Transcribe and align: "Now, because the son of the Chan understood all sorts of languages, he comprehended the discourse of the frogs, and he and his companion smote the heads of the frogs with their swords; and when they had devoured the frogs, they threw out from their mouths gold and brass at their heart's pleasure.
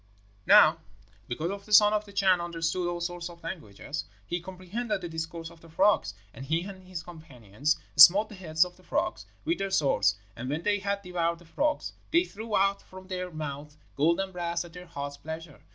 "Now, 0.47 0.79
because 1.27 1.67
the 1.67 1.71
son 1.71 1.93
of 1.93 2.05
the 2.05 2.11
Chan 2.11 2.41
understood 2.41 2.87
all 2.89 3.01
sorts 3.01 3.29
of 3.29 3.43
languages, 3.43 4.05
he 4.25 4.41
comprehended 4.41 4.99
the 4.99 5.07
discourse 5.07 5.51
of 5.51 5.61
the 5.61 5.69
frogs, 5.69 6.15
and 6.33 6.43
he 6.43 6.63
and 6.63 6.87
his 6.87 7.03
companion 7.03 7.65
smote 7.95 8.29
the 8.29 8.33
heads 8.33 8.65
of 8.65 8.77
the 8.77 8.83
frogs 8.83 9.27
with 9.45 9.59
their 9.59 9.69
swords; 9.69 10.15
and 10.35 10.49
when 10.49 10.63
they 10.63 10.79
had 10.79 11.03
devoured 11.03 11.37
the 11.37 11.45
frogs, 11.45 11.93
they 12.09 12.23
threw 12.23 12.57
out 12.57 12.81
from 12.81 13.09
their 13.09 13.29
mouths 13.29 13.77
gold 13.95 14.19
and 14.19 14.33
brass 14.33 14.65
at 14.65 14.73
their 14.73 14.87
heart's 14.87 15.17
pleasure. 15.17 15.61